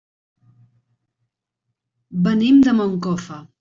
Venim 2.29 2.67
de 2.69 2.79
Moncofa. 2.83 3.45